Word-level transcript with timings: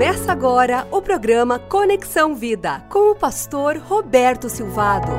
Começa 0.00 0.32
agora 0.32 0.88
o 0.90 1.02
programa 1.02 1.58
Conexão 1.58 2.34
Vida 2.34 2.80
com 2.88 3.12
o 3.12 3.14
pastor 3.14 3.76
Roberto 3.76 4.48
Silvado. 4.48 5.12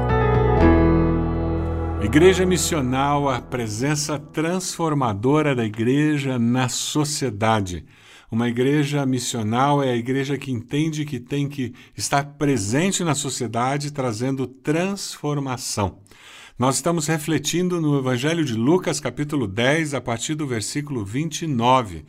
Igreja 2.04 2.48
Missional, 2.48 3.30
a 3.30 3.40
presença 3.40 4.18
transformadora 4.18 5.54
da 5.54 5.64
igreja 5.64 6.40
na 6.40 6.68
sociedade. 6.68 7.86
Uma 8.32 8.50
igreja 8.50 9.06
missional 9.06 9.84
é 9.84 9.92
a 9.92 9.96
igreja 9.96 10.36
que 10.36 10.52
entende 10.52 11.06
que 11.06 11.20
tem 11.20 11.48
que 11.48 11.76
estar 11.96 12.24
presente 12.40 13.04
na 13.04 13.14
sociedade, 13.14 13.94
trazendo 13.94 14.48
transformação. 14.48 16.00
Nós 16.58 16.78
estamos 16.78 17.06
refletindo 17.06 17.80
no 17.80 18.00
Evangelho 18.00 18.44
de 18.44 18.56
Lucas, 18.56 19.00
capítulo 19.00 19.48
10, 19.48 19.94
a 19.94 20.02
partir 20.02 20.34
do 20.34 20.48
versículo 20.48 21.06
29 21.06 22.04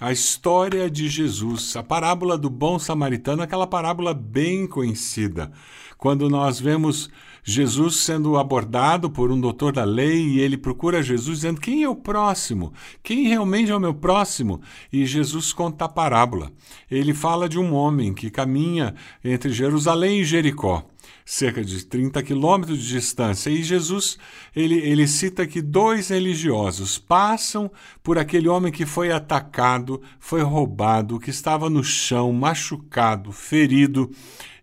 a 0.00 0.12
história 0.12 0.88
de 0.88 1.08
Jesus, 1.08 1.74
a 1.74 1.82
parábola 1.82 2.38
do 2.38 2.48
bom 2.48 2.78
samaritano, 2.78 3.42
aquela 3.42 3.66
parábola 3.66 4.14
bem 4.14 4.66
conhecida. 4.66 5.50
Quando 5.96 6.30
nós 6.30 6.60
vemos 6.60 7.10
Jesus 7.42 7.96
sendo 7.96 8.36
abordado 8.36 9.10
por 9.10 9.32
um 9.32 9.40
doutor 9.40 9.72
da 9.72 9.82
lei 9.82 10.20
e 10.20 10.40
ele 10.40 10.56
procura 10.56 11.02
Jesus 11.02 11.38
dizendo: 11.38 11.60
Quem 11.60 11.82
é 11.82 11.88
o 11.88 11.96
próximo? 11.96 12.72
Quem 13.02 13.26
realmente 13.26 13.72
é 13.72 13.74
o 13.74 13.80
meu 13.80 13.94
próximo? 13.94 14.60
E 14.92 15.04
Jesus 15.04 15.52
conta 15.52 15.86
a 15.86 15.88
parábola. 15.88 16.52
Ele 16.88 17.12
fala 17.12 17.48
de 17.48 17.58
um 17.58 17.74
homem 17.74 18.14
que 18.14 18.30
caminha 18.30 18.94
entre 19.24 19.50
Jerusalém 19.50 20.20
e 20.20 20.24
Jericó 20.24 20.86
cerca 21.24 21.64
de 21.64 21.84
30 21.84 22.22
quilômetros 22.22 22.78
de 22.78 22.88
distância. 22.88 23.50
E 23.50 23.62
Jesus 23.62 24.18
ele, 24.54 24.76
ele 24.76 25.06
cita 25.06 25.46
que 25.46 25.60
dois 25.60 26.08
religiosos 26.08 26.98
passam 26.98 27.70
por 28.02 28.18
aquele 28.18 28.48
homem 28.48 28.72
que 28.72 28.86
foi 28.86 29.12
atacado, 29.12 30.00
foi 30.18 30.42
roubado, 30.42 31.20
que 31.20 31.30
estava 31.30 31.68
no 31.68 31.84
chão, 31.84 32.32
machucado, 32.32 33.32
ferido, 33.32 34.10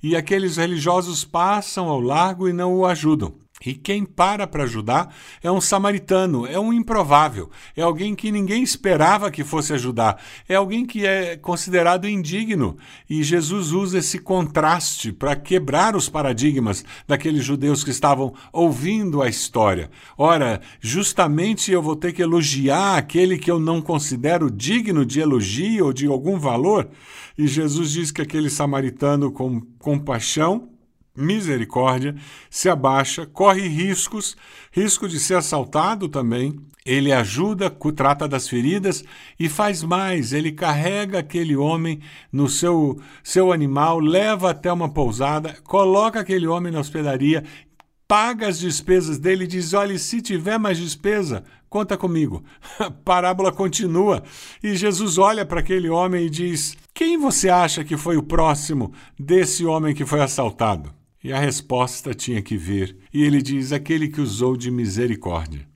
e 0.02 0.16
aqueles 0.16 0.58
religiosos 0.58 1.24
passam 1.24 1.88
ao 1.88 2.00
largo 2.00 2.50
e 2.50 2.54
não 2.54 2.76
o 2.76 2.86
ajudam. 2.86 3.45
E 3.64 3.74
quem 3.74 4.04
para 4.04 4.46
para 4.46 4.64
ajudar 4.64 5.16
é 5.42 5.50
um 5.50 5.62
samaritano, 5.62 6.46
é 6.46 6.60
um 6.60 6.74
improvável, 6.74 7.50
é 7.76 7.82
alguém 7.82 8.14
que 8.14 8.30
ninguém 8.30 8.62
esperava 8.62 9.32
que 9.32 9.46
fosse 9.46 9.72
ajudar, 9.72 10.22
é 10.48 10.56
alguém 10.56 10.86
que 10.86 11.06
é 11.06 11.38
considerado 11.38 12.08
indigno. 12.08 12.78
E 13.10 13.24
Jesus 13.24 13.72
usa 13.72 14.00
esse 14.00 14.20
contraste 14.20 15.14
para 15.14 15.38
quebrar 15.38 15.96
os 15.96 16.10
paradigmas 16.10 16.84
daqueles 17.08 17.46
judeus 17.46 17.82
que 17.82 17.92
estavam 17.92 18.34
ouvindo 18.52 19.22
a 19.22 19.30
história. 19.30 19.90
Ora, 20.18 20.60
justamente 20.82 21.72
eu 21.72 21.82
vou 21.82 21.96
ter 21.96 22.12
que 22.12 22.22
elogiar 22.22 22.98
aquele 22.98 23.38
que 23.38 23.50
eu 23.50 23.60
não 23.60 23.82
considero 23.82 24.52
digno 24.52 25.06
de 25.06 25.22
elogio 25.22 25.86
ou 25.86 25.94
de 25.94 26.08
algum 26.08 26.38
valor. 26.38 26.90
E 27.38 27.48
Jesus 27.48 27.92
diz 27.92 28.12
que 28.12 28.22
aquele 28.22 28.50
samaritano 28.50 29.32
com 29.32 29.62
compaixão 29.80 30.75
misericórdia, 31.16 32.16
se 32.50 32.70
abaixa, 32.70 33.26
corre 33.26 33.68
riscos, 33.68 34.36
risco 34.72 35.08
de 35.08 35.20
ser 35.20 35.36
assaltado 35.36 36.08
também. 36.08 36.60
Ele 36.86 37.12
ajuda, 37.12 37.76
trata 37.96 38.28
das 38.28 38.48
feridas 38.48 39.04
e 39.40 39.50
faz 39.50 39.82
mais. 39.82 40.34
Ele 40.34 40.52
carrega 40.52 41.18
aquele 41.18 41.56
homem 41.56 42.00
no 42.32 42.48
seu, 42.48 43.00
seu 43.24 43.52
animal, 43.52 44.00
leva 44.00 44.52
até 44.52 44.72
uma 44.72 44.88
pousada, 44.88 45.58
coloca 45.64 46.20
aquele 46.20 46.46
homem 46.46 46.72
na 46.72 46.80
hospedaria, 46.80 47.44
paga 48.08 48.48
as 48.48 48.60
despesas 48.60 49.18
dele 49.18 49.46
e 49.46 49.48
diz: 49.48 49.74
olha, 49.74 49.98
se 49.98 50.22
tiver 50.22 50.60
mais 50.60 50.78
despesa, 50.78 51.44
conta 51.70 51.98
comigo. 51.98 52.44
A 52.80 52.92
parábola 52.92 53.52
continua 53.52 54.24
e 54.64 54.76
Jesus 54.76 55.18
olha 55.18 55.46
para 55.46 55.60
aquele 55.60 55.90
homem 55.90 56.28
e 56.28 56.30
diz: 56.30 56.78
Quem 56.94 57.18
você 57.18 57.50
acha 57.50 57.84
que 57.84 57.98
foi 57.98 58.18
o 58.18 58.24
próximo 58.24 58.94
desse 59.20 59.66
homem 59.66 59.96
que 59.96 60.06
foi 60.06 60.22
assaltado? 60.22 60.94
E 61.26 61.34
a 61.34 61.40
resposta 61.40 62.14
tinha 62.14 62.40
que 62.40 62.56
vir, 62.56 62.96
e 63.12 63.24
ele 63.24 63.42
diz: 63.42 63.72
aquele 63.72 64.10
que 64.10 64.22
usou 64.22 64.56
de 64.56 64.70
misericórdia. 64.70 65.68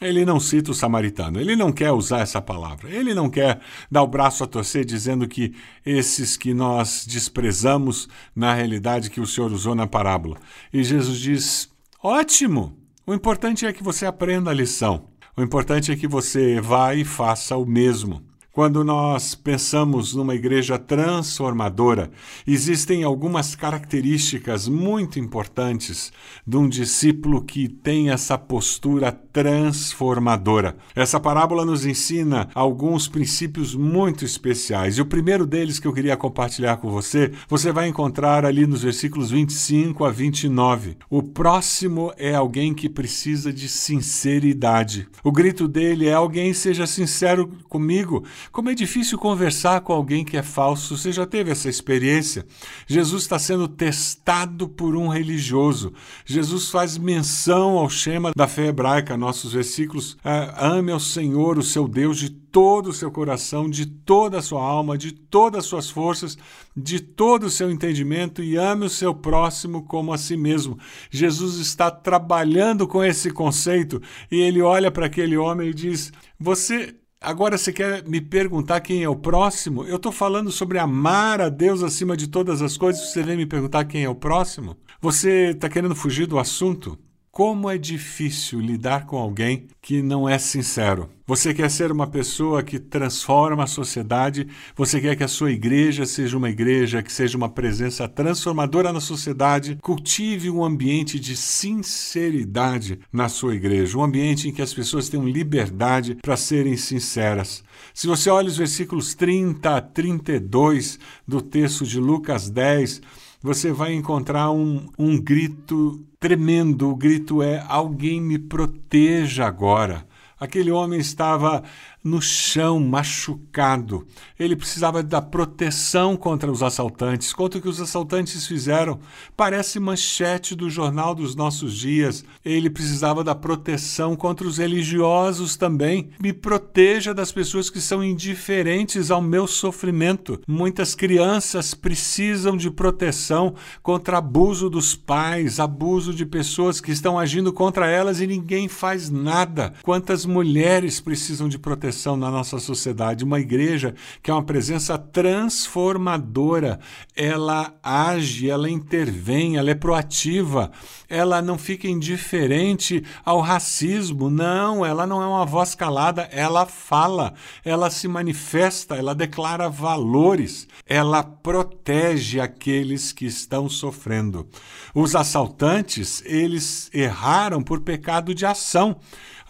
Ele 0.00 0.24
não 0.24 0.38
cita 0.38 0.70
o 0.70 0.74
samaritano, 0.74 1.40
ele 1.40 1.56
não 1.56 1.72
quer 1.72 1.90
usar 1.90 2.20
essa 2.20 2.40
palavra, 2.40 2.88
ele 2.88 3.12
não 3.12 3.28
quer 3.28 3.60
dar 3.90 4.04
o 4.04 4.06
braço 4.06 4.44
a 4.44 4.46
torcer 4.46 4.84
dizendo 4.84 5.26
que 5.26 5.56
esses 5.84 6.36
que 6.36 6.54
nós 6.54 7.04
desprezamos, 7.04 8.08
na 8.32 8.54
realidade, 8.54 9.10
que 9.10 9.20
o 9.20 9.26
Senhor 9.26 9.50
usou 9.50 9.74
na 9.74 9.88
parábola. 9.88 10.36
E 10.72 10.84
Jesus 10.84 11.18
diz: 11.18 11.68
ótimo! 12.00 12.78
O 13.04 13.12
importante 13.12 13.66
é 13.66 13.72
que 13.72 13.82
você 13.82 14.06
aprenda 14.06 14.52
a 14.52 14.54
lição. 14.54 15.08
O 15.36 15.42
importante 15.42 15.90
é 15.90 15.96
que 15.96 16.06
você 16.06 16.60
vá 16.60 16.94
e 16.94 17.04
faça 17.04 17.56
o 17.56 17.66
mesmo. 17.66 18.22
Quando 18.52 18.84
nós 18.84 19.34
pensamos 19.34 20.14
numa 20.14 20.34
igreja 20.34 20.78
transformadora, 20.78 22.10
existem 22.46 23.02
algumas 23.02 23.54
características 23.54 24.68
muito 24.68 25.18
importantes 25.18 26.12
de 26.46 26.58
um 26.58 26.68
discípulo 26.68 27.42
que 27.42 27.66
tem 27.66 28.10
essa 28.10 28.36
postura 28.36 29.10
transformadora. 29.10 30.76
Essa 30.94 31.18
parábola 31.18 31.64
nos 31.64 31.86
ensina 31.86 32.50
alguns 32.54 33.08
princípios 33.08 33.74
muito 33.74 34.22
especiais. 34.22 34.98
E 34.98 35.00
o 35.00 35.06
primeiro 35.06 35.46
deles 35.46 35.78
que 35.78 35.88
eu 35.88 35.92
queria 35.94 36.14
compartilhar 36.14 36.76
com 36.76 36.90
você, 36.90 37.32
você 37.48 37.72
vai 37.72 37.88
encontrar 37.88 38.44
ali 38.44 38.66
nos 38.66 38.82
versículos 38.82 39.30
25 39.30 40.04
a 40.04 40.10
29. 40.10 40.98
O 41.08 41.22
próximo 41.22 42.12
é 42.18 42.34
alguém 42.34 42.74
que 42.74 42.90
precisa 42.90 43.50
de 43.50 43.66
sinceridade. 43.66 45.08
O 45.24 45.32
grito 45.32 45.66
dele 45.66 46.06
é: 46.06 46.12
alguém 46.12 46.52
seja 46.52 46.86
sincero 46.86 47.50
comigo. 47.66 48.22
Como 48.50 48.70
é 48.70 48.74
difícil 48.74 49.18
conversar 49.18 49.80
com 49.82 49.92
alguém 49.92 50.24
que 50.24 50.36
é 50.36 50.42
falso. 50.42 50.96
Você 50.96 51.12
já 51.12 51.26
teve 51.26 51.50
essa 51.50 51.68
experiência? 51.68 52.46
Jesus 52.86 53.22
está 53.22 53.38
sendo 53.38 53.68
testado 53.68 54.68
por 54.68 54.96
um 54.96 55.08
religioso. 55.08 55.92
Jesus 56.24 56.70
faz 56.70 56.98
menção 56.98 57.78
ao 57.78 57.88
Shema 57.88 58.32
da 58.34 58.48
fé 58.48 58.66
hebraica, 58.66 59.16
nossos 59.16 59.52
versículos. 59.52 60.16
É, 60.24 60.54
ame 60.56 60.90
ao 60.90 61.00
Senhor, 61.00 61.58
o 61.58 61.62
seu 61.62 61.86
Deus, 61.86 62.18
de 62.18 62.30
todo 62.30 62.90
o 62.90 62.92
seu 62.92 63.10
coração, 63.10 63.68
de 63.68 63.86
toda 63.86 64.38
a 64.38 64.42
sua 64.42 64.62
alma, 64.62 64.98
de 64.98 65.10
todas 65.10 65.60
as 65.60 65.66
suas 65.66 65.88
forças, 65.88 66.36
de 66.76 67.00
todo 67.00 67.44
o 67.44 67.50
seu 67.50 67.70
entendimento 67.70 68.42
e 68.42 68.56
ame 68.56 68.84
o 68.84 68.90
seu 68.90 69.14
próximo 69.14 69.82
como 69.84 70.12
a 70.12 70.18
si 70.18 70.36
mesmo. 70.36 70.78
Jesus 71.10 71.56
está 71.56 71.90
trabalhando 71.90 72.86
com 72.86 73.02
esse 73.02 73.30
conceito 73.30 74.02
e 74.30 74.36
ele 74.36 74.60
olha 74.60 74.90
para 74.90 75.06
aquele 75.06 75.36
homem 75.36 75.70
e 75.70 75.74
diz: 75.74 76.12
Você 76.38 76.94
Agora 77.22 77.56
você 77.56 77.72
quer 77.72 78.02
me 78.02 78.20
perguntar 78.20 78.80
quem 78.80 79.04
é 79.04 79.08
o 79.08 79.14
próximo? 79.14 79.84
Eu 79.84 79.94
estou 79.94 80.10
falando 80.10 80.50
sobre 80.50 80.76
amar 80.78 81.40
a 81.40 81.48
Deus 81.48 81.80
acima 81.80 82.16
de 82.16 82.26
todas 82.26 82.60
as 82.60 82.76
coisas. 82.76 83.12
Você 83.12 83.22
vem 83.22 83.36
me 83.36 83.46
perguntar 83.46 83.84
quem 83.84 84.02
é 84.02 84.08
o 84.08 84.14
próximo? 84.14 84.76
Você 85.00 85.50
está 85.50 85.68
querendo 85.68 85.94
fugir 85.94 86.26
do 86.26 86.36
assunto? 86.36 86.98
Como 87.34 87.70
é 87.70 87.78
difícil 87.78 88.60
lidar 88.60 89.06
com 89.06 89.16
alguém 89.16 89.66
que 89.80 90.02
não 90.02 90.28
é 90.28 90.38
sincero. 90.38 91.08
Você 91.26 91.54
quer 91.54 91.70
ser 91.70 91.90
uma 91.90 92.06
pessoa 92.06 92.62
que 92.62 92.78
transforma 92.78 93.64
a 93.64 93.66
sociedade, 93.66 94.46
você 94.76 95.00
quer 95.00 95.16
que 95.16 95.24
a 95.24 95.28
sua 95.28 95.50
igreja 95.50 96.04
seja 96.04 96.36
uma 96.36 96.50
igreja 96.50 97.02
que 97.02 97.10
seja 97.10 97.38
uma 97.38 97.48
presença 97.48 98.06
transformadora 98.06 98.92
na 98.92 99.00
sociedade, 99.00 99.78
cultive 99.80 100.50
um 100.50 100.62
ambiente 100.62 101.18
de 101.18 101.34
sinceridade 101.34 102.98
na 103.10 103.30
sua 103.30 103.54
igreja, 103.54 103.96
um 103.96 104.02
ambiente 104.02 104.50
em 104.50 104.52
que 104.52 104.60
as 104.60 104.74
pessoas 104.74 105.08
tenham 105.08 105.26
liberdade 105.26 106.16
para 106.16 106.36
serem 106.36 106.76
sinceras. 106.76 107.64
Se 107.94 108.06
você 108.06 108.28
olha 108.28 108.48
os 108.48 108.58
versículos 108.58 109.14
30 109.14 109.74
a 109.74 109.80
32 109.80 110.98
do 111.26 111.40
texto 111.40 111.86
de 111.86 111.98
Lucas 111.98 112.50
10, 112.50 113.00
você 113.42 113.72
vai 113.72 113.92
encontrar 113.92 114.50
um, 114.50 114.86
um 114.98 115.20
grito 115.20 116.06
tremendo. 116.20 116.88
O 116.90 116.96
grito 116.96 117.42
é: 117.42 117.64
Alguém 117.68 118.20
me 118.20 118.38
proteja 118.38 119.46
agora. 119.46 120.06
Aquele 120.38 120.70
homem 120.70 120.98
estava 120.98 121.62
no 122.02 122.20
chão, 122.20 122.80
machucado. 122.80 124.06
Ele 124.38 124.56
precisava 124.56 125.02
da 125.02 125.22
proteção 125.22 126.16
contra 126.16 126.50
os 126.50 126.62
assaltantes, 126.62 127.32
contra 127.32 127.58
o 127.58 127.62
que 127.62 127.68
os 127.68 127.80
assaltantes 127.80 128.46
fizeram. 128.46 128.98
Parece 129.36 129.78
manchete 129.78 130.54
do 130.54 130.68
jornal 130.68 131.14
dos 131.14 131.36
nossos 131.36 131.74
dias. 131.74 132.24
Ele 132.44 132.68
precisava 132.68 133.22
da 133.22 133.34
proteção 133.34 134.16
contra 134.16 134.46
os 134.46 134.58
religiosos 134.58 135.56
também. 135.56 136.10
Me 136.20 136.32
proteja 136.32 137.14
das 137.14 137.30
pessoas 137.30 137.70
que 137.70 137.80
são 137.80 138.02
indiferentes 138.02 139.10
ao 139.10 139.22
meu 139.22 139.46
sofrimento. 139.46 140.40
Muitas 140.48 140.94
crianças 140.94 141.72
precisam 141.72 142.56
de 142.56 142.70
proteção 142.70 143.54
contra 143.82 144.18
abuso 144.18 144.68
dos 144.68 144.96
pais, 144.96 145.60
abuso 145.60 146.12
de 146.12 146.26
pessoas 146.26 146.80
que 146.80 146.90
estão 146.90 147.18
agindo 147.18 147.52
contra 147.52 147.86
elas 147.86 148.20
e 148.20 148.26
ninguém 148.26 148.66
faz 148.66 149.08
nada. 149.08 149.72
Quantas 149.82 150.26
mulheres 150.26 151.00
precisam 151.00 151.48
de 151.48 151.58
proteção? 151.58 151.91
Expressão 151.92 152.16
na 152.16 152.30
nossa 152.30 152.58
sociedade, 152.58 153.22
uma 153.22 153.38
igreja 153.38 153.94
que 154.22 154.30
é 154.30 154.34
uma 154.34 154.42
presença 154.42 154.96
transformadora. 154.96 156.80
Ela 157.14 157.74
age, 157.82 158.48
ela 158.48 158.68
intervém, 158.68 159.58
ela 159.58 159.70
é 159.70 159.74
proativa, 159.74 160.72
ela 161.08 161.42
não 161.42 161.58
fica 161.58 161.86
indiferente 161.86 163.04
ao 163.24 163.40
racismo, 163.40 164.30
não, 164.30 164.84
ela 164.84 165.06
não 165.06 165.22
é 165.22 165.26
uma 165.26 165.44
voz 165.44 165.74
calada, 165.74 166.22
ela 166.32 166.64
fala, 166.64 167.34
ela 167.62 167.90
se 167.90 168.08
manifesta, 168.08 168.96
ela 168.96 169.14
declara 169.14 169.68
valores, 169.68 170.66
ela 170.86 171.22
protege 171.22 172.40
aqueles 172.40 173.12
que 173.12 173.26
estão 173.26 173.68
sofrendo. 173.68 174.48
Os 174.94 175.14
assaltantes, 175.14 176.22
eles 176.24 176.90
erraram 176.92 177.62
por 177.62 177.80
pecado 177.80 178.34
de 178.34 178.46
ação. 178.46 178.96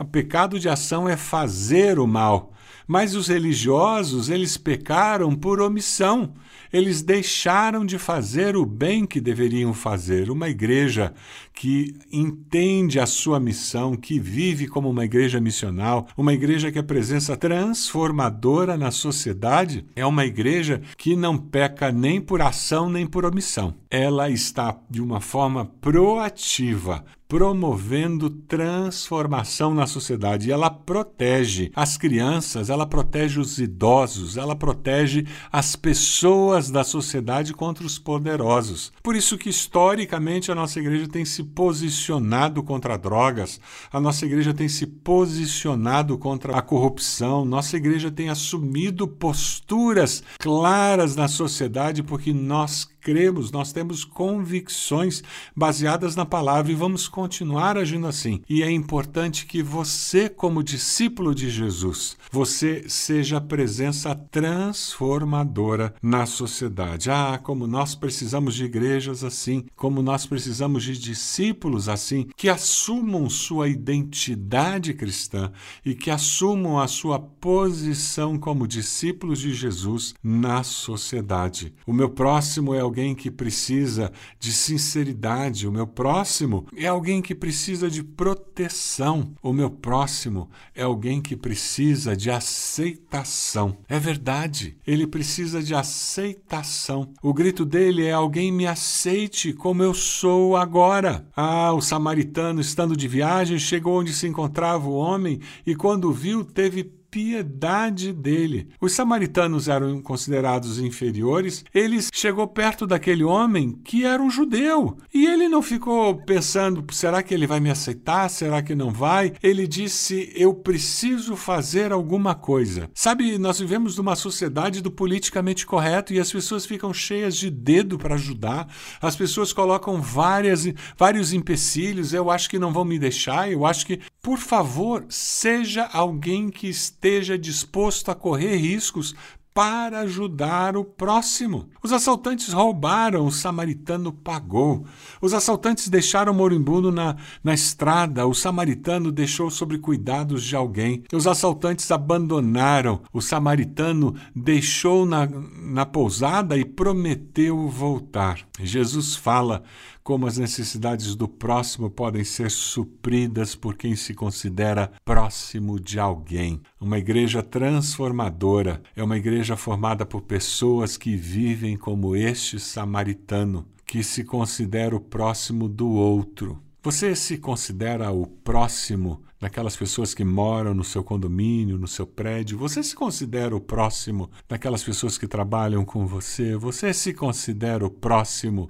O 0.02 0.04
pecado 0.04 0.58
de 0.58 0.68
ação 0.68 1.08
é 1.08 1.16
fazer 1.16 2.00
o 2.00 2.08
mal. 2.08 2.52
Mas 2.88 3.14
os 3.14 3.28
religiosos, 3.28 4.28
eles 4.28 4.56
pecaram 4.56 5.32
por 5.32 5.60
omissão. 5.60 6.34
Eles 6.72 7.02
deixaram 7.02 7.86
de 7.86 7.98
fazer 7.98 8.56
o 8.56 8.66
bem 8.66 9.06
que 9.06 9.20
deveriam 9.20 9.72
fazer. 9.72 10.28
Uma 10.28 10.48
igreja 10.48 11.14
que 11.54 11.94
entende 12.10 12.98
a 12.98 13.06
sua 13.06 13.38
missão, 13.38 13.94
que 13.94 14.18
vive 14.18 14.66
como 14.66 14.90
uma 14.90 15.04
igreja 15.04 15.40
missional, 15.40 16.08
uma 16.16 16.34
igreja 16.34 16.72
que 16.72 16.78
é 16.80 16.82
presença 16.82 17.36
transformadora 17.36 18.76
na 18.76 18.90
sociedade, 18.90 19.86
é 19.94 20.04
uma 20.04 20.24
igreja 20.24 20.82
que 20.98 21.14
não 21.14 21.38
peca 21.38 21.92
nem 21.92 22.20
por 22.20 22.42
ação 22.42 22.90
nem 22.90 23.06
por 23.06 23.24
omissão. 23.24 23.74
Ela 23.88 24.28
está 24.28 24.76
de 24.90 25.00
uma 25.00 25.20
forma 25.20 25.66
proativa 25.80 27.04
promovendo 27.32 28.28
transformação 28.28 29.72
na 29.72 29.86
sociedade. 29.86 30.50
E 30.50 30.52
ela 30.52 30.68
protege 30.68 31.72
as 31.74 31.96
crianças, 31.96 32.68
ela 32.68 32.84
protege 32.84 33.40
os 33.40 33.58
idosos, 33.58 34.36
ela 34.36 34.54
protege 34.54 35.26
as 35.50 35.74
pessoas 35.74 36.70
da 36.70 36.84
sociedade 36.84 37.54
contra 37.54 37.86
os 37.86 37.98
poderosos. 37.98 38.92
Por 39.02 39.16
isso 39.16 39.38
que 39.38 39.48
historicamente 39.48 40.52
a 40.52 40.54
nossa 40.54 40.78
igreja 40.78 41.08
tem 41.08 41.24
se 41.24 41.42
posicionado 41.42 42.62
contra 42.62 42.98
drogas, 42.98 43.58
a 43.90 43.98
nossa 43.98 44.26
igreja 44.26 44.52
tem 44.52 44.68
se 44.68 44.86
posicionado 44.86 46.18
contra 46.18 46.54
a 46.54 46.60
corrupção, 46.60 47.46
nossa 47.46 47.78
igreja 47.78 48.10
tem 48.10 48.28
assumido 48.28 49.08
posturas 49.08 50.22
claras 50.38 51.16
na 51.16 51.28
sociedade 51.28 52.02
porque 52.02 52.30
nós 52.30 52.91
cremos, 53.02 53.50
nós 53.50 53.72
temos 53.72 54.04
convicções 54.04 55.22
baseadas 55.54 56.14
na 56.14 56.24
palavra 56.24 56.70
e 56.70 56.76
vamos 56.76 57.08
continuar 57.08 57.76
agindo 57.76 58.06
assim. 58.06 58.40
E 58.48 58.62
é 58.62 58.70
importante 58.70 59.44
que 59.44 59.62
você, 59.62 60.28
como 60.28 60.62
discípulo 60.62 61.34
de 61.34 61.50
Jesus, 61.50 62.16
você 62.30 62.84
seja 62.88 63.38
a 63.38 63.40
presença 63.40 64.14
transformadora 64.14 65.94
na 66.00 66.24
sociedade. 66.26 67.10
Ah, 67.10 67.38
como 67.42 67.66
nós 67.66 67.94
precisamos 67.96 68.54
de 68.54 68.64
igrejas 68.64 69.24
assim, 69.24 69.64
como 69.74 70.00
nós 70.00 70.24
precisamos 70.24 70.84
de 70.84 70.96
discípulos 70.96 71.88
assim, 71.88 72.28
que 72.36 72.48
assumam 72.48 73.28
sua 73.28 73.68
identidade 73.68 74.94
cristã 74.94 75.50
e 75.84 75.94
que 75.94 76.10
assumam 76.10 76.78
a 76.78 76.86
sua 76.86 77.18
posição 77.18 78.38
como 78.38 78.68
discípulos 78.68 79.40
de 79.40 79.52
Jesus 79.52 80.14
na 80.22 80.62
sociedade. 80.62 81.74
O 81.84 81.92
meu 81.92 82.10
próximo 82.10 82.74
é 82.74 82.84
o 82.84 82.91
alguém 82.92 83.14
que 83.14 83.30
precisa 83.30 84.12
de 84.38 84.52
sinceridade, 84.52 85.66
o 85.66 85.72
meu 85.72 85.86
próximo 85.86 86.66
é 86.76 86.86
alguém 86.86 87.22
que 87.22 87.34
precisa 87.34 87.90
de 87.90 88.04
proteção, 88.04 89.32
o 89.42 89.50
meu 89.50 89.70
próximo 89.70 90.50
é 90.74 90.82
alguém 90.82 91.22
que 91.22 91.34
precisa 91.34 92.14
de 92.14 92.30
aceitação. 92.30 93.78
É 93.88 93.98
verdade, 93.98 94.76
ele 94.86 95.06
precisa 95.06 95.62
de 95.62 95.74
aceitação. 95.74 97.14
O 97.22 97.32
grito 97.32 97.64
dele 97.64 98.04
é: 98.04 98.12
alguém 98.12 98.52
me 98.52 98.66
aceite 98.66 99.54
como 99.54 99.82
eu 99.82 99.94
sou 99.94 100.54
agora. 100.54 101.26
Ah, 101.34 101.72
o 101.72 101.80
samaritano, 101.80 102.60
estando 102.60 102.94
de 102.94 103.08
viagem, 103.08 103.58
chegou 103.58 104.00
onde 104.00 104.12
se 104.12 104.26
encontrava 104.26 104.86
o 104.86 104.92
homem 104.92 105.40
e, 105.66 105.74
quando 105.74 106.12
viu, 106.12 106.44
teve 106.44 106.92
piedade 107.12 108.10
dele. 108.10 108.68
Os 108.80 108.94
samaritanos 108.94 109.68
eram 109.68 110.00
considerados 110.00 110.78
inferiores. 110.78 111.62
Ele 111.74 111.98
chegou 112.10 112.48
perto 112.48 112.86
daquele 112.86 113.22
homem 113.22 113.78
que 113.84 114.06
era 114.06 114.22
um 114.22 114.30
judeu. 114.30 114.96
E 115.12 115.26
ele 115.26 115.46
não 115.46 115.60
ficou 115.60 116.16
pensando: 116.24 116.82
será 116.90 117.22
que 117.22 117.34
ele 117.34 117.46
vai 117.46 117.60
me 117.60 117.70
aceitar? 117.70 118.30
Será 118.30 118.62
que 118.62 118.74
não 118.74 118.90
vai? 118.90 119.34
Ele 119.42 119.68
disse: 119.68 120.32
eu 120.34 120.54
preciso 120.54 121.36
fazer 121.36 121.92
alguma 121.92 122.34
coisa. 122.34 122.88
Sabe, 122.94 123.36
nós 123.36 123.60
vivemos 123.60 123.98
numa 123.98 124.16
sociedade 124.16 124.80
do 124.80 124.90
politicamente 124.90 125.66
correto 125.66 126.14
e 126.14 126.18
as 126.18 126.32
pessoas 126.32 126.64
ficam 126.64 126.94
cheias 126.94 127.36
de 127.36 127.50
dedo 127.50 127.98
para 127.98 128.14
ajudar. 128.14 128.66
As 129.02 129.14
pessoas 129.14 129.52
colocam 129.52 130.00
várias, 130.00 130.66
vários 130.96 131.34
empecilhos. 131.34 132.14
Eu 132.14 132.30
acho 132.30 132.48
que 132.48 132.58
não 132.58 132.72
vão 132.72 132.86
me 132.86 132.98
deixar. 132.98 133.52
Eu 133.52 133.66
acho 133.66 133.84
que, 133.84 134.00
por 134.22 134.38
favor, 134.38 135.04
seja 135.08 135.84
alguém 135.92 136.48
que 136.48 136.68
esteja 136.68 137.36
disposto 137.36 138.08
a 138.08 138.14
correr 138.14 138.54
riscos 138.54 139.16
para 139.54 140.00
ajudar 140.00 140.76
o 140.76 140.84
próximo. 140.84 141.68
Os 141.82 141.92
assaltantes 141.92 142.52
roubaram, 142.52 143.26
o 143.26 143.32
samaritano 143.32 144.12
pagou. 144.12 144.86
Os 145.20 145.34
assaltantes 145.34 145.88
deixaram 145.88 146.32
o 146.32 146.34
moribundo 146.34 146.90
na, 146.90 147.16
na 147.44 147.52
estrada, 147.52 148.26
o 148.26 148.34
samaritano 148.34 149.12
deixou 149.12 149.50
sobre 149.50 149.78
cuidados 149.78 150.42
de 150.42 150.56
alguém. 150.56 151.02
Os 151.12 151.26
assaltantes 151.26 151.90
abandonaram, 151.90 153.02
o 153.12 153.20
samaritano 153.20 154.14
deixou 154.34 155.04
na, 155.04 155.26
na 155.26 155.84
pousada 155.84 156.56
e 156.56 156.64
prometeu 156.64 157.68
voltar. 157.68 158.40
Jesus 158.58 159.16
fala 159.16 159.62
como 160.02 160.26
as 160.26 160.38
necessidades 160.38 161.14
do 161.14 161.28
próximo 161.28 161.90
podem 161.90 162.24
ser 162.24 162.50
supridas 162.50 163.54
por 163.54 163.76
quem 163.76 163.94
se 163.94 164.14
considera 164.14 164.92
próximo 165.04 165.78
de 165.78 165.98
alguém. 165.98 166.60
Uma 166.80 166.98
igreja 166.98 167.42
transformadora 167.42 168.82
é 168.96 169.02
uma 169.02 169.16
igreja 169.16 169.56
formada 169.56 170.04
por 170.04 170.22
pessoas 170.22 170.96
que 170.96 171.16
vivem 171.16 171.76
como 171.76 172.16
este 172.16 172.58
samaritano, 172.58 173.66
que 173.86 174.02
se 174.02 174.24
considera 174.24 174.96
o 174.96 175.00
próximo 175.00 175.68
do 175.68 175.88
outro. 175.90 176.60
Você 176.84 177.14
se 177.14 177.38
considera 177.38 178.10
o 178.10 178.26
próximo 178.26 179.22
daquelas 179.40 179.76
pessoas 179.76 180.14
que 180.14 180.24
moram 180.24 180.74
no 180.74 180.82
seu 180.82 181.04
condomínio, 181.04 181.78
no 181.78 181.86
seu 181.86 182.04
prédio? 182.04 182.58
Você 182.58 182.82
se 182.82 182.96
considera 182.96 183.54
o 183.54 183.60
próximo 183.60 184.28
daquelas 184.48 184.82
pessoas 184.82 185.16
que 185.16 185.28
trabalham 185.28 185.84
com 185.84 186.08
você? 186.08 186.56
Você 186.56 186.92
se 186.92 187.14
considera 187.14 187.86
o 187.86 187.90
próximo 187.90 188.68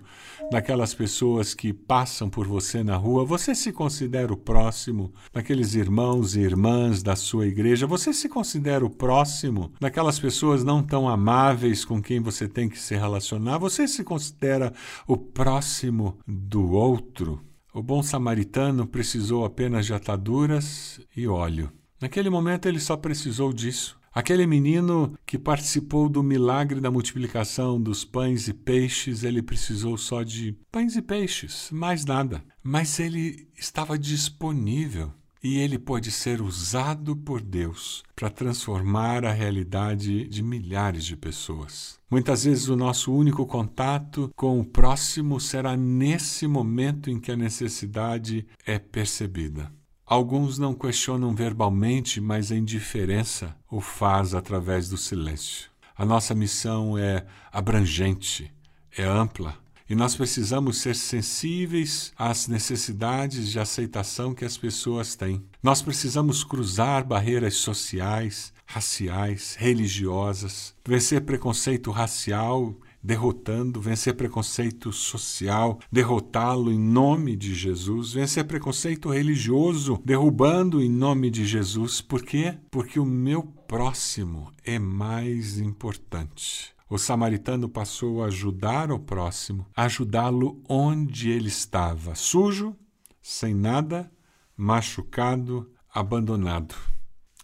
daquelas 0.50 0.92
pessoas 0.92 1.54
que 1.54 1.72
passam 1.72 2.28
por 2.28 2.46
você 2.46 2.84
na 2.84 2.96
rua? 2.96 3.24
Você 3.24 3.54
se 3.54 3.72
considera 3.72 4.30
o 4.30 4.36
próximo 4.36 5.10
daqueles 5.32 5.74
irmãos 5.74 6.36
e 6.36 6.40
irmãs 6.40 7.02
da 7.02 7.16
sua 7.16 7.46
igreja? 7.46 7.86
Você 7.86 8.12
se 8.12 8.28
considera 8.28 8.84
o 8.84 8.90
próximo 8.90 9.72
daquelas 9.80 10.20
pessoas 10.20 10.62
não 10.62 10.82
tão 10.82 11.08
amáveis 11.08 11.82
com 11.82 12.02
quem 12.02 12.20
você 12.20 12.46
tem 12.46 12.68
que 12.68 12.78
se 12.78 12.94
relacionar? 12.94 13.56
Você 13.56 13.88
se 13.88 14.04
considera 14.04 14.70
o 15.06 15.16
próximo 15.16 16.18
do 16.28 16.72
outro? 16.72 17.40
O 17.74 17.82
bom 17.82 18.02
samaritano 18.02 18.86
precisou 18.86 19.46
apenas 19.46 19.86
de 19.86 19.94
ataduras 19.94 21.00
e 21.16 21.26
óleo. 21.26 21.72
Naquele 22.00 22.28
momento 22.28 22.66
ele 22.66 22.78
só 22.78 22.96
precisou 22.96 23.52
disso. 23.52 23.98
Aquele 24.12 24.46
menino 24.46 25.16
que 25.24 25.38
participou 25.38 26.06
do 26.06 26.22
milagre 26.22 26.82
da 26.82 26.90
multiplicação 26.90 27.80
dos 27.80 28.04
pães 28.04 28.46
e 28.46 28.52
peixes, 28.52 29.24
ele 29.24 29.40
precisou 29.40 29.96
só 29.96 30.22
de 30.22 30.52
pães 30.70 30.96
e 30.96 31.00
peixes, 31.00 31.70
mais 31.72 32.04
nada. 32.04 32.44
Mas 32.62 33.00
ele 33.00 33.48
estava 33.56 33.98
disponível 33.98 35.10
e 35.42 35.58
ele 35.58 35.78
pode 35.78 36.10
ser 36.10 36.40
usado 36.40 37.16
por 37.16 37.40
Deus 37.40 38.02
para 38.14 38.30
transformar 38.30 39.24
a 39.24 39.32
realidade 39.32 40.28
de 40.28 40.42
milhares 40.42 41.04
de 41.04 41.16
pessoas. 41.16 41.98
Muitas 42.08 42.44
vezes 42.44 42.68
o 42.68 42.76
nosso 42.76 43.12
único 43.12 43.44
contato 43.44 44.30
com 44.36 44.60
o 44.60 44.64
próximo 44.64 45.40
será 45.40 45.76
nesse 45.76 46.46
momento 46.46 47.10
em 47.10 47.18
que 47.18 47.32
a 47.32 47.36
necessidade 47.36 48.46
é 48.64 48.78
percebida. 48.78 49.72
Alguns 50.06 50.58
não 50.58 50.74
questionam 50.74 51.34
verbalmente, 51.34 52.20
mas 52.20 52.52
a 52.52 52.56
indiferença 52.56 53.56
o 53.70 53.80
faz 53.80 54.34
através 54.34 54.88
do 54.88 54.98
silêncio. 54.98 55.70
A 55.96 56.04
nossa 56.04 56.34
missão 56.34 56.98
é 56.98 57.24
abrangente, 57.50 58.52
é 58.96 59.04
ampla, 59.04 59.61
e 59.92 59.94
nós 59.94 60.16
precisamos 60.16 60.78
ser 60.78 60.96
sensíveis 60.96 62.14
às 62.16 62.48
necessidades 62.48 63.50
de 63.50 63.60
aceitação 63.60 64.34
que 64.34 64.42
as 64.42 64.56
pessoas 64.56 65.14
têm. 65.14 65.44
Nós 65.62 65.82
precisamos 65.82 66.42
cruzar 66.42 67.04
barreiras 67.04 67.56
sociais, 67.56 68.54
raciais, 68.64 69.54
religiosas, 69.54 70.74
vencer 70.82 71.20
preconceito 71.20 71.90
racial 71.90 72.74
derrotando, 73.04 73.82
vencer 73.82 74.14
preconceito 74.14 74.92
social, 74.92 75.78
derrotá-lo 75.90 76.72
em 76.72 76.78
nome 76.78 77.36
de 77.36 77.52
Jesus, 77.52 78.12
vencer 78.12 78.44
preconceito 78.44 79.10
religioso, 79.10 80.00
derrubando 80.04 80.80
em 80.80 80.88
nome 80.88 81.28
de 81.28 81.44
Jesus. 81.44 82.00
Por 82.00 82.22
quê? 82.22 82.54
Porque 82.70 83.00
o 83.00 83.04
meu 83.04 83.42
próximo 83.42 84.52
é 84.64 84.78
mais 84.78 85.58
importante. 85.58 86.72
O 86.92 86.98
samaritano 86.98 87.70
passou 87.70 88.22
a 88.22 88.26
ajudar 88.26 88.92
o 88.92 88.98
próximo, 88.98 89.66
ajudá-lo 89.74 90.62
onde 90.68 91.30
ele 91.30 91.48
estava, 91.48 92.14
sujo, 92.14 92.76
sem 93.22 93.54
nada, 93.54 94.12
machucado, 94.54 95.72
abandonado. 95.90 96.74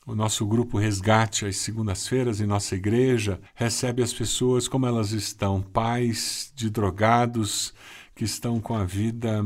O 0.06 0.14
nosso 0.14 0.44
grupo 0.44 0.76
Resgate, 0.76 1.46
às 1.46 1.56
segundas-feiras, 1.56 2.42
em 2.42 2.46
nossa 2.46 2.76
igreja, 2.76 3.40
recebe 3.54 4.02
as 4.02 4.12
pessoas 4.12 4.68
como 4.68 4.84
elas 4.84 5.12
estão, 5.12 5.62
pais 5.62 6.52
de 6.54 6.68
drogados 6.68 7.72
que 8.14 8.24
estão 8.24 8.60
com 8.60 8.74
a 8.74 8.84
vida 8.84 9.42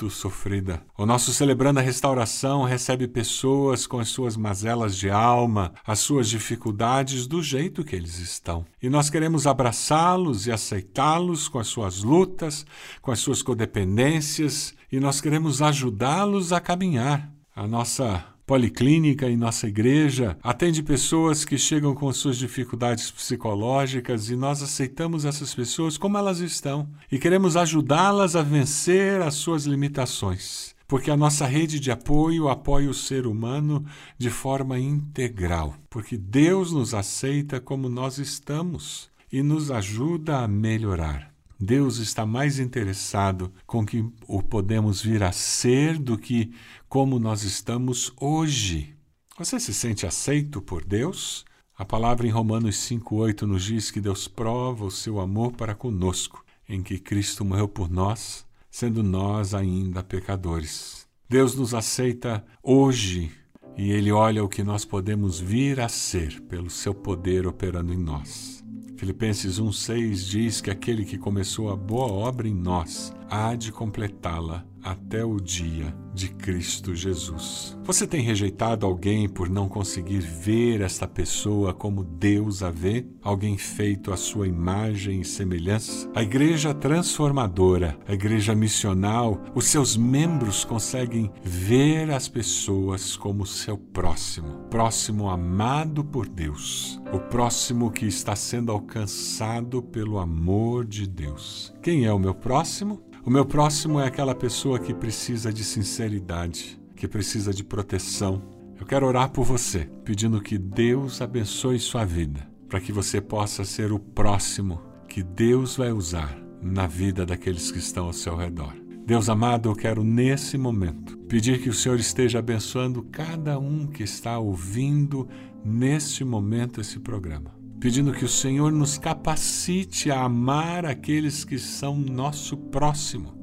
muito 0.00 0.10
sofrida. 0.10 0.82
O 0.96 1.04
nosso 1.04 1.32
Celebrando 1.32 1.78
a 1.78 1.82
Restauração 1.82 2.62
recebe 2.62 3.06
pessoas 3.06 3.86
com 3.86 3.98
as 3.98 4.08
suas 4.08 4.36
mazelas 4.36 4.96
de 4.96 5.10
alma, 5.10 5.74
as 5.86 5.98
suas 5.98 6.28
dificuldades 6.28 7.26
do 7.26 7.42
jeito 7.42 7.84
que 7.84 7.94
eles 7.94 8.18
estão. 8.18 8.64
E 8.82 8.88
nós 8.88 9.10
queremos 9.10 9.46
abraçá-los 9.46 10.46
e 10.46 10.52
aceitá-los 10.52 11.48
com 11.48 11.58
as 11.58 11.66
suas 11.66 12.02
lutas, 12.02 12.64
com 13.02 13.12
as 13.12 13.18
suas 13.18 13.42
codependências, 13.42 14.74
e 14.90 14.98
nós 14.98 15.20
queremos 15.20 15.60
ajudá-los 15.60 16.52
a 16.52 16.60
caminhar. 16.60 17.30
A 17.54 17.66
nossa 17.66 18.24
policlínica 18.50 19.30
em 19.30 19.36
nossa 19.36 19.68
igreja 19.68 20.36
atende 20.42 20.82
pessoas 20.82 21.44
que 21.44 21.56
chegam 21.56 21.94
com 21.94 22.12
suas 22.12 22.36
dificuldades 22.36 23.08
psicológicas 23.08 24.28
e 24.28 24.34
nós 24.34 24.60
aceitamos 24.60 25.24
essas 25.24 25.54
pessoas 25.54 25.96
como 25.96 26.18
elas 26.18 26.40
estão 26.40 26.88
e 27.12 27.16
queremos 27.16 27.56
ajudá-las 27.56 28.34
a 28.34 28.42
vencer 28.42 29.22
as 29.22 29.34
suas 29.34 29.66
limitações. 29.66 30.74
Porque 30.88 31.12
a 31.12 31.16
nossa 31.16 31.46
rede 31.46 31.78
de 31.78 31.92
apoio 31.92 32.48
apoia 32.48 32.90
o 32.90 32.94
ser 32.94 33.24
humano 33.24 33.86
de 34.18 34.30
forma 34.30 34.80
integral. 34.80 35.76
Porque 35.88 36.18
Deus 36.18 36.72
nos 36.72 36.92
aceita 36.92 37.60
como 37.60 37.88
nós 37.88 38.18
estamos 38.18 39.08
e 39.30 39.44
nos 39.44 39.70
ajuda 39.70 40.38
a 40.38 40.48
melhorar. 40.48 41.30
Deus 41.62 41.98
está 41.98 42.24
mais 42.24 42.58
interessado 42.58 43.52
com 43.66 43.84
que 43.84 44.02
o 44.26 44.42
podemos 44.42 45.02
vir 45.02 45.22
a 45.22 45.30
ser 45.30 45.98
do 45.98 46.16
que 46.16 46.54
como 46.90 47.20
nós 47.20 47.44
estamos 47.44 48.12
hoje. 48.20 48.96
Você 49.38 49.60
se 49.60 49.72
sente 49.72 50.08
aceito 50.08 50.60
por 50.60 50.84
Deus? 50.84 51.44
A 51.78 51.84
palavra 51.84 52.26
em 52.26 52.30
Romanos 52.30 52.74
5,8 52.78 53.42
nos 53.42 53.62
diz 53.62 53.92
que 53.92 54.00
Deus 54.00 54.26
prova 54.26 54.84
o 54.84 54.90
seu 54.90 55.20
amor 55.20 55.52
para 55.52 55.72
conosco, 55.72 56.44
em 56.68 56.82
que 56.82 56.98
Cristo 56.98 57.44
morreu 57.44 57.68
por 57.68 57.88
nós, 57.88 58.44
sendo 58.68 59.04
nós 59.04 59.54
ainda 59.54 60.02
pecadores. 60.02 61.06
Deus 61.28 61.54
nos 61.54 61.74
aceita 61.74 62.44
hoje 62.60 63.30
e 63.78 63.92
Ele 63.92 64.10
olha 64.10 64.42
o 64.42 64.48
que 64.48 64.64
nós 64.64 64.84
podemos 64.84 65.38
vir 65.38 65.78
a 65.78 65.88
ser 65.88 66.40
pelo 66.42 66.68
seu 66.68 66.92
poder 66.92 67.46
operando 67.46 67.94
em 67.94 67.98
nós. 67.98 68.64
Filipenses 68.96 69.60
1,6 69.60 70.28
diz 70.28 70.60
que 70.60 70.72
aquele 70.72 71.04
que 71.04 71.16
começou 71.16 71.70
a 71.70 71.76
boa 71.76 72.10
obra 72.10 72.48
em 72.48 72.54
nós 72.54 73.14
há 73.30 73.54
de 73.54 73.70
completá-la 73.70 74.66
até 74.82 75.24
o 75.24 75.38
dia 75.38 75.94
de 76.12 76.28
Cristo 76.28 76.94
Jesus. 76.94 77.78
Você 77.84 78.06
tem 78.06 78.20
rejeitado 78.22 78.84
alguém 78.84 79.28
por 79.28 79.48
não 79.48 79.68
conseguir 79.68 80.18
ver 80.18 80.80
esta 80.80 81.06
pessoa 81.06 81.72
como 81.72 82.02
Deus 82.02 82.62
a 82.62 82.70
vê? 82.70 83.06
Alguém 83.22 83.56
feito 83.56 84.12
à 84.12 84.16
sua 84.16 84.46
imagem 84.46 85.20
e 85.20 85.24
semelhança? 85.24 86.10
A 86.14 86.22
igreja 86.22 86.74
transformadora, 86.74 87.98
a 88.06 88.12
igreja 88.12 88.54
missional, 88.54 89.40
os 89.54 89.66
seus 89.66 89.96
membros 89.96 90.64
conseguem 90.64 91.30
ver 91.42 92.10
as 92.10 92.28
pessoas 92.28 93.16
como 93.16 93.46
seu 93.46 93.78
próximo, 93.78 94.66
próximo 94.70 95.28
amado 95.28 96.04
por 96.04 96.28
Deus, 96.28 97.00
o 97.12 97.18
próximo 97.18 97.90
que 97.90 98.06
está 98.06 98.34
sendo 98.34 98.72
alcançado 98.72 99.82
pelo 99.82 100.18
amor 100.18 100.84
de 100.84 101.06
Deus. 101.06 101.72
Quem 101.82 102.04
é 102.04 102.12
o 102.12 102.18
meu 102.18 102.34
próximo? 102.34 103.00
O 103.24 103.30
meu 103.30 103.46
próximo 103.46 103.98
é 103.98 104.06
aquela 104.06 104.34
pessoa 104.34 104.78
que 104.78 104.92
precisa 104.92 105.50
de 105.50 105.64
sinceridade, 105.64 106.78
que 106.94 107.08
precisa 107.08 107.54
de 107.54 107.64
proteção. 107.64 108.42
Eu 108.78 108.84
quero 108.84 109.06
orar 109.06 109.30
por 109.30 109.46
você, 109.46 109.88
pedindo 110.04 110.42
que 110.42 110.58
Deus 110.58 111.22
abençoe 111.22 111.78
sua 111.78 112.04
vida, 112.04 112.46
para 112.68 112.82
que 112.82 112.92
você 112.92 113.18
possa 113.18 113.64
ser 113.64 113.92
o 113.92 113.98
próximo 113.98 114.82
que 115.08 115.22
Deus 115.22 115.78
vai 115.78 115.90
usar 115.90 116.38
na 116.60 116.86
vida 116.86 117.24
daqueles 117.24 117.70
que 117.70 117.78
estão 117.78 118.06
ao 118.06 118.12
seu 118.12 118.36
redor. 118.36 118.74
Deus 119.06 119.30
amado, 119.30 119.70
eu 119.70 119.74
quero 119.74 120.04
nesse 120.04 120.58
momento 120.58 121.16
pedir 121.28 121.62
que 121.62 121.70
o 121.70 121.74
Senhor 121.74 121.98
esteja 121.98 122.40
abençoando 122.40 123.02
cada 123.10 123.58
um 123.58 123.86
que 123.86 124.02
está 124.02 124.38
ouvindo 124.38 125.26
neste 125.64 126.24
momento 126.24 126.78
esse 126.78 126.98
programa 127.00 127.59
pedindo 127.80 128.12
que 128.12 128.24
o 128.24 128.28
Senhor 128.28 128.70
nos 128.70 128.98
capacite 128.98 130.10
a 130.10 130.24
amar 130.24 130.84
aqueles 130.84 131.44
que 131.44 131.58
são 131.58 131.96
nosso 131.96 132.56
próximo, 132.56 133.34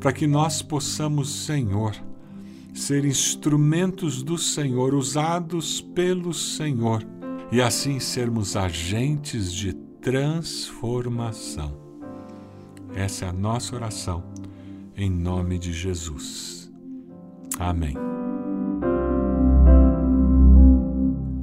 para 0.00 0.12
que 0.12 0.26
nós 0.26 0.62
possamos, 0.62 1.44
Senhor, 1.44 1.94
ser 2.72 3.04
instrumentos 3.04 4.22
do 4.22 4.38
Senhor, 4.38 4.94
usados 4.94 5.82
pelo 5.82 6.32
Senhor, 6.32 7.06
e 7.52 7.60
assim 7.60 8.00
sermos 8.00 8.56
agentes 8.56 9.52
de 9.52 9.74
transformação. 10.00 11.76
Essa 12.94 13.26
é 13.26 13.28
a 13.28 13.32
nossa 13.32 13.76
oração, 13.76 14.24
em 14.96 15.10
nome 15.10 15.58
de 15.58 15.72
Jesus. 15.72 16.72
Amém. 17.58 17.94